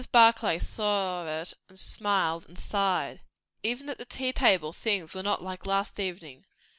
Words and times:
Barclay 0.11 0.57
saw 0.57 1.27
it, 1.43 1.53
and 1.69 1.79
smiled, 1.79 2.47
and 2.47 2.57
sighed. 2.57 3.19
Even 3.61 3.87
at 3.87 3.99
the 3.99 4.05
tea 4.05 4.33
table 4.33 4.73
things 4.73 5.13
were 5.13 5.21
not 5.21 5.43
like 5.43 5.67
last 5.67 5.99
evening. 5.99 6.43